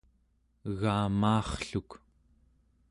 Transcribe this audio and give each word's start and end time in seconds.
egamaarrluk 0.69 1.89